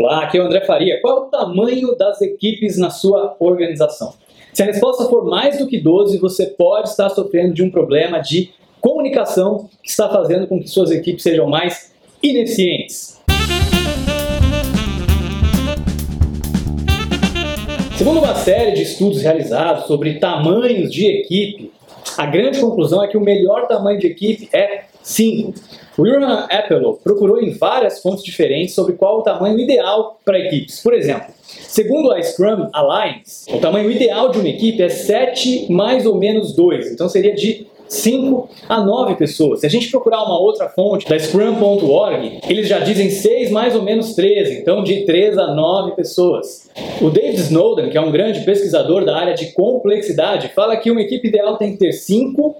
Olá, 0.00 0.22
aqui 0.22 0.38
é 0.38 0.40
o 0.40 0.44
André 0.44 0.60
Faria. 0.60 1.00
Qual 1.00 1.16
é 1.16 1.20
o 1.22 1.24
tamanho 1.24 1.96
das 1.96 2.20
equipes 2.20 2.78
na 2.78 2.88
sua 2.88 3.34
organização? 3.40 4.14
Se 4.52 4.62
a 4.62 4.66
resposta 4.66 5.06
for 5.06 5.24
mais 5.24 5.58
do 5.58 5.66
que 5.66 5.76
12, 5.76 6.18
você 6.18 6.46
pode 6.46 6.90
estar 6.90 7.08
sofrendo 7.08 7.52
de 7.52 7.64
um 7.64 7.70
problema 7.70 8.20
de 8.20 8.50
comunicação 8.80 9.68
que 9.82 9.90
está 9.90 10.08
fazendo 10.08 10.46
com 10.46 10.60
que 10.60 10.68
suas 10.68 10.92
equipes 10.92 11.24
sejam 11.24 11.48
mais 11.48 11.92
ineficientes. 12.22 13.20
Segundo 17.96 18.20
uma 18.20 18.36
série 18.36 18.74
de 18.74 18.82
estudos 18.82 19.20
realizados 19.20 19.86
sobre 19.86 20.20
tamanhos 20.20 20.92
de 20.92 21.08
equipe, 21.08 21.72
a 22.16 22.24
grande 22.24 22.60
conclusão 22.60 23.02
é 23.02 23.08
que 23.08 23.16
o 23.16 23.20
melhor 23.20 23.66
tamanho 23.66 23.98
de 23.98 24.06
equipe 24.06 24.48
é 24.52 24.84
5. 25.02 25.54
William 25.98 26.46
Appelo 26.48 27.00
procurou 27.02 27.40
em 27.42 27.50
várias 27.50 28.00
fontes 28.00 28.22
diferentes 28.22 28.74
sobre 28.74 28.92
qual 28.92 29.18
o 29.18 29.22
tamanho 29.22 29.58
ideal 29.58 30.20
para 30.24 30.38
equipes. 30.38 30.80
Por 30.80 30.94
exemplo, 30.94 31.34
segundo 31.42 32.12
a 32.12 32.22
Scrum 32.22 32.68
Alliance, 32.72 33.52
o 33.52 33.58
tamanho 33.58 33.90
ideal 33.90 34.30
de 34.30 34.38
uma 34.38 34.48
equipe 34.48 34.80
é 34.80 34.88
7 34.88 35.72
mais 35.72 36.06
ou 36.06 36.16
menos 36.16 36.54
2. 36.54 36.92
Então 36.92 37.08
seria 37.08 37.34
de 37.34 37.66
5 37.88 38.48
a 38.68 38.80
9 38.80 39.16
pessoas. 39.16 39.60
Se 39.60 39.66
a 39.66 39.70
gente 39.70 39.90
procurar 39.90 40.22
uma 40.22 40.38
outra 40.38 40.68
fonte, 40.68 41.08
da 41.08 41.18
Scrum.org, 41.18 42.40
eles 42.48 42.68
já 42.68 42.78
dizem 42.78 43.10
6 43.10 43.50
mais 43.50 43.74
ou 43.74 43.82
menos 43.82 44.14
13, 44.14 44.60
então 44.60 44.84
de 44.84 45.04
3 45.04 45.36
a 45.38 45.54
9 45.54 45.96
pessoas. 45.96 46.70
O 47.00 47.10
David 47.10 47.40
Snowden, 47.40 47.90
que 47.90 47.98
é 47.98 48.00
um 48.00 48.12
grande 48.12 48.40
pesquisador 48.44 49.04
da 49.04 49.16
área 49.16 49.34
de 49.34 49.52
complexidade, 49.52 50.48
fala 50.54 50.76
que 50.76 50.90
uma 50.90 51.00
equipe 51.00 51.28
ideal 51.28 51.56
tem 51.56 51.72
que 51.72 51.78
ter 51.78 51.92
5 51.92 52.56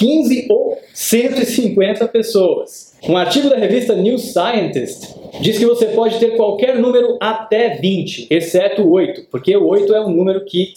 15 0.00 0.46
ou 0.48 0.78
150 0.94 2.08
pessoas. 2.08 2.94
Um 3.06 3.18
artigo 3.18 3.50
da 3.50 3.56
revista 3.56 3.94
New 3.94 4.18
Scientist 4.18 5.14
diz 5.42 5.58
que 5.58 5.66
você 5.66 5.88
pode 5.88 6.18
ter 6.18 6.36
qualquer 6.36 6.78
número 6.78 7.18
até 7.20 7.76
20, 7.76 8.28
exceto 8.30 8.90
8, 8.90 9.26
porque 9.30 9.54
o 9.54 9.68
8 9.68 9.94
é 9.94 10.00
um 10.00 10.08
número 10.08 10.42
que 10.46 10.72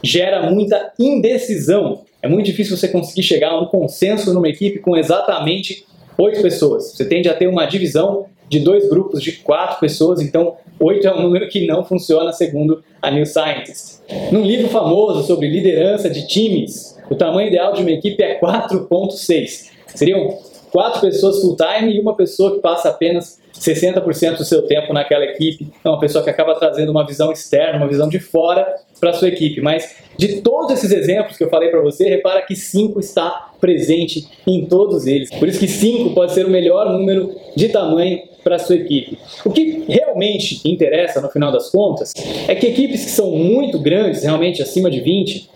gera 0.00 0.48
muita 0.48 0.92
indecisão. 0.96 2.02
É 2.22 2.28
muito 2.28 2.46
difícil 2.46 2.76
você 2.76 2.86
conseguir 2.86 3.24
chegar 3.24 3.50
a 3.50 3.60
um 3.60 3.66
consenso 3.66 4.32
numa 4.32 4.48
equipe 4.48 4.78
com 4.78 4.96
exatamente 4.96 5.84
8 6.16 6.40
pessoas. 6.40 6.92
Você 6.92 7.04
tende 7.04 7.28
a 7.28 7.34
ter 7.34 7.48
uma 7.48 7.66
divisão 7.66 8.26
de 8.48 8.60
dois 8.60 8.88
grupos 8.88 9.20
de 9.20 9.32
quatro 9.32 9.80
pessoas, 9.80 10.20
então 10.20 10.54
8 10.78 11.04
é 11.04 11.14
um 11.14 11.22
número 11.22 11.48
que 11.48 11.66
não 11.66 11.84
funciona 11.84 12.32
segundo 12.32 12.82
a 13.02 13.10
New 13.10 13.26
Scientist. 13.26 13.98
Num 14.30 14.44
livro 14.44 14.68
famoso 14.68 15.26
sobre 15.26 15.48
liderança 15.48 16.08
de 16.08 16.28
times, 16.28 16.97
o 17.10 17.14
tamanho 17.14 17.48
ideal 17.48 17.72
de 17.72 17.82
uma 17.82 17.90
equipe 17.90 18.22
é 18.22 18.38
4.6. 18.38 19.70
Seriam 19.86 20.38
quatro 20.70 21.00
pessoas 21.00 21.40
full-time 21.40 21.96
e 21.96 22.00
uma 22.00 22.14
pessoa 22.14 22.54
que 22.54 22.60
passa 22.60 22.90
apenas 22.90 23.40
60% 23.58 24.36
do 24.36 24.44
seu 24.44 24.62
tempo 24.62 24.92
naquela 24.92 25.24
equipe. 25.24 25.68
É 25.84 25.88
uma 25.88 25.98
pessoa 25.98 26.22
que 26.22 26.30
acaba 26.30 26.54
trazendo 26.54 26.90
uma 26.90 27.06
visão 27.06 27.32
externa, 27.32 27.78
uma 27.78 27.88
visão 27.88 28.08
de 28.08 28.18
fora 28.18 28.66
para 29.00 29.10
a 29.10 29.12
sua 29.12 29.28
equipe. 29.28 29.60
Mas 29.60 29.96
de 30.16 30.40
todos 30.40 30.72
esses 30.72 30.92
exemplos 30.92 31.36
que 31.36 31.44
eu 31.44 31.48
falei 31.48 31.68
para 31.68 31.80
você, 31.80 32.08
repara 32.08 32.42
que 32.42 32.54
5 32.54 33.00
está 33.00 33.52
presente 33.60 34.28
em 34.46 34.66
todos 34.66 35.06
eles. 35.06 35.30
Por 35.30 35.48
isso 35.48 35.58
que 35.58 35.68
5 35.68 36.14
pode 36.14 36.32
ser 36.32 36.46
o 36.46 36.50
melhor 36.50 36.90
número 36.92 37.34
de 37.56 37.68
tamanho 37.68 38.22
para 38.44 38.58
sua 38.58 38.76
equipe. 38.76 39.18
O 39.44 39.50
que 39.50 39.84
realmente 39.88 40.60
interessa 40.64 41.20
no 41.20 41.28
final 41.28 41.52
das 41.52 41.70
contas 41.70 42.12
é 42.46 42.54
que 42.54 42.66
equipes 42.66 43.04
que 43.04 43.10
são 43.10 43.32
muito 43.32 43.78
grandes, 43.78 44.22
realmente 44.22 44.62
acima 44.62 44.90
de 44.90 45.00
20, 45.00 45.50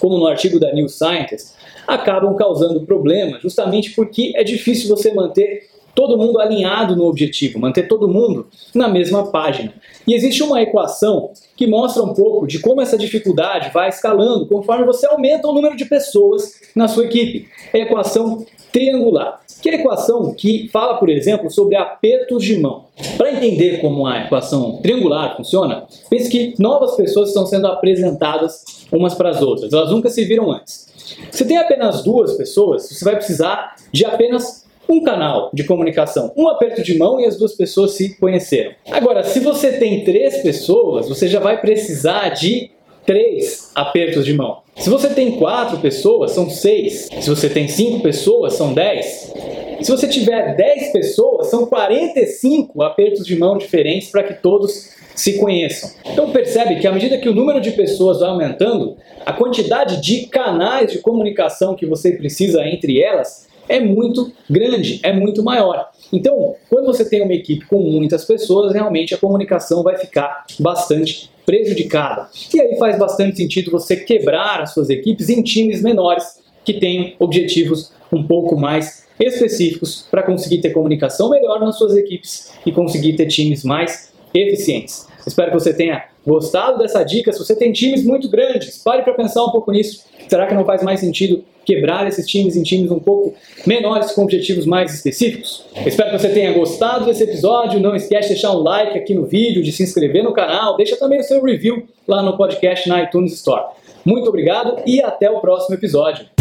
como 0.00 0.18
no 0.18 0.26
artigo 0.26 0.58
da 0.58 0.72
New 0.72 0.88
Scientist, 0.88 1.54
acabam 1.86 2.34
causando 2.36 2.82
problema 2.82 3.38
justamente 3.40 3.92
porque 3.92 4.32
é 4.36 4.44
difícil 4.44 4.88
você 4.88 5.12
manter 5.12 5.68
todo 5.98 6.16
mundo 6.16 6.38
alinhado 6.38 6.94
no 6.94 7.06
objetivo, 7.06 7.58
manter 7.58 7.88
todo 7.88 8.06
mundo 8.06 8.46
na 8.72 8.86
mesma 8.86 9.32
página. 9.32 9.74
E 10.06 10.14
existe 10.14 10.44
uma 10.44 10.62
equação 10.62 11.32
que 11.56 11.66
mostra 11.66 12.04
um 12.04 12.14
pouco 12.14 12.46
de 12.46 12.60
como 12.60 12.80
essa 12.80 12.96
dificuldade 12.96 13.72
vai 13.74 13.88
escalando 13.88 14.46
conforme 14.46 14.84
você 14.84 15.08
aumenta 15.08 15.48
o 15.48 15.52
número 15.52 15.76
de 15.76 15.84
pessoas 15.86 16.60
na 16.72 16.86
sua 16.86 17.06
equipe. 17.06 17.48
É 17.72 17.80
a 17.80 17.82
equação 17.82 18.46
triangular, 18.72 19.40
que 19.60 19.68
é 19.68 19.72
a 19.72 19.80
equação 19.80 20.32
que 20.34 20.68
fala, 20.68 20.98
por 20.98 21.08
exemplo, 21.08 21.50
sobre 21.50 21.74
apertos 21.74 22.44
de 22.44 22.56
mão. 22.58 22.84
Para 23.16 23.32
entender 23.32 23.80
como 23.80 24.06
a 24.06 24.24
equação 24.24 24.80
triangular 24.80 25.36
funciona, 25.36 25.84
pense 26.08 26.30
que 26.30 26.54
novas 26.60 26.94
pessoas 26.94 27.30
estão 27.30 27.44
sendo 27.44 27.66
apresentadas 27.66 28.77
umas 28.92 29.14
para 29.14 29.30
as 29.30 29.42
outras, 29.42 29.72
elas 29.72 29.90
nunca 29.90 30.08
se 30.10 30.24
viram 30.24 30.50
antes. 30.50 30.88
Se 31.30 31.44
tem 31.46 31.56
apenas 31.56 32.02
duas 32.02 32.36
pessoas, 32.36 32.88
você 32.88 33.04
vai 33.04 33.16
precisar 33.16 33.76
de 33.92 34.04
apenas 34.04 34.66
um 34.88 35.02
canal 35.02 35.50
de 35.52 35.64
comunicação, 35.64 36.32
um 36.36 36.48
aperto 36.48 36.82
de 36.82 36.96
mão 36.96 37.20
e 37.20 37.26
as 37.26 37.36
duas 37.36 37.54
pessoas 37.54 37.92
se 37.92 38.18
conheceram. 38.18 38.72
Agora, 38.90 39.22
se 39.22 39.38
você 39.40 39.72
tem 39.72 40.02
três 40.02 40.38
pessoas, 40.38 41.08
você 41.08 41.28
já 41.28 41.40
vai 41.40 41.60
precisar 41.60 42.30
de 42.30 42.70
três 43.04 43.70
apertos 43.74 44.24
de 44.24 44.34
mão. 44.34 44.58
Se 44.76 44.88
você 44.88 45.08
tem 45.08 45.32
quatro 45.32 45.78
pessoas, 45.78 46.32
são 46.32 46.48
seis. 46.48 47.08
Se 47.20 47.28
você 47.28 47.48
tem 47.48 47.68
cinco 47.68 48.00
pessoas, 48.00 48.54
são 48.54 48.72
dez. 48.72 49.32
Se 49.80 49.90
você 49.90 50.08
tiver 50.08 50.56
dez 50.56 50.92
pessoas, 50.92 51.48
são 51.48 51.66
45 51.66 52.82
apertos 52.82 53.24
de 53.24 53.36
mão 53.36 53.56
diferentes 53.56 54.10
para 54.10 54.24
que 54.24 54.34
todos 54.34 54.90
se 55.18 55.36
conheçam. 55.38 55.90
Então 56.06 56.30
percebe 56.30 56.76
que 56.76 56.86
à 56.86 56.92
medida 56.92 57.18
que 57.18 57.28
o 57.28 57.34
número 57.34 57.60
de 57.60 57.72
pessoas 57.72 58.20
vai 58.20 58.28
aumentando, 58.28 58.96
a 59.26 59.32
quantidade 59.32 60.00
de 60.00 60.26
canais 60.26 60.92
de 60.92 60.98
comunicação 60.98 61.74
que 61.74 61.84
você 61.84 62.12
precisa 62.12 62.64
entre 62.64 63.02
elas 63.02 63.48
é 63.68 63.80
muito 63.80 64.32
grande, 64.48 65.00
é 65.02 65.12
muito 65.12 65.42
maior. 65.42 65.90
Então, 66.12 66.54
quando 66.70 66.86
você 66.86 67.04
tem 67.04 67.20
uma 67.20 67.34
equipe 67.34 67.66
com 67.66 67.78
muitas 67.80 68.24
pessoas, 68.24 68.72
realmente 68.72 69.12
a 69.12 69.18
comunicação 69.18 69.82
vai 69.82 69.98
ficar 69.98 70.46
bastante 70.58 71.30
prejudicada. 71.44 72.28
E 72.54 72.60
aí 72.60 72.78
faz 72.78 72.96
bastante 72.96 73.36
sentido 73.36 73.70
você 73.70 73.96
quebrar 73.96 74.62
as 74.62 74.72
suas 74.72 74.88
equipes 74.88 75.28
em 75.28 75.42
times 75.42 75.82
menores 75.82 76.40
que 76.64 76.74
tenham 76.74 77.12
objetivos 77.18 77.92
um 78.12 78.22
pouco 78.22 78.56
mais 78.56 79.06
específicos 79.18 80.06
para 80.10 80.22
conseguir 80.22 80.58
ter 80.58 80.70
comunicação 80.70 81.28
melhor 81.28 81.60
nas 81.60 81.76
suas 81.76 81.96
equipes 81.96 82.52
e 82.64 82.70
conseguir 82.70 83.14
ter 83.14 83.26
times 83.26 83.64
mais 83.64 84.12
eficientes. 84.32 85.07
Espero 85.26 85.50
que 85.50 85.58
você 85.58 85.72
tenha 85.72 86.04
gostado 86.26 86.78
dessa 86.78 87.02
dica. 87.02 87.32
Se 87.32 87.38
você 87.38 87.54
tem 87.54 87.72
times 87.72 88.04
muito 88.04 88.28
grandes, 88.28 88.78
pare 88.78 89.02
para 89.02 89.14
pensar 89.14 89.44
um 89.44 89.50
pouco 89.50 89.70
nisso. 89.72 90.04
Será 90.28 90.46
que 90.46 90.54
não 90.54 90.64
faz 90.64 90.82
mais 90.82 91.00
sentido 91.00 91.44
quebrar 91.64 92.06
esses 92.06 92.26
times 92.26 92.56
em 92.56 92.62
times 92.62 92.90
um 92.90 92.98
pouco 92.98 93.34
menores 93.66 94.12
com 94.12 94.22
objetivos 94.22 94.66
mais 94.66 94.94
específicos? 94.94 95.64
Espero 95.84 96.10
que 96.10 96.18
você 96.18 96.28
tenha 96.30 96.52
gostado 96.52 97.04
desse 97.04 97.22
episódio. 97.22 97.80
Não 97.80 97.94
esquece 97.94 98.28
de 98.28 98.34
deixar 98.34 98.52
um 98.52 98.62
like 98.62 98.96
aqui 98.98 99.14
no 99.14 99.26
vídeo, 99.26 99.62
de 99.62 99.72
se 99.72 99.82
inscrever 99.82 100.22
no 100.22 100.32
canal. 100.32 100.76
Deixa 100.76 100.96
também 100.96 101.20
o 101.20 101.24
seu 101.24 101.42
review 101.42 101.86
lá 102.06 102.22
no 102.22 102.36
podcast 102.36 102.88
na 102.88 103.02
iTunes 103.02 103.34
Store. 103.34 103.72
Muito 104.04 104.28
obrigado 104.28 104.82
e 104.86 105.02
até 105.02 105.30
o 105.30 105.40
próximo 105.40 105.74
episódio. 105.74 106.37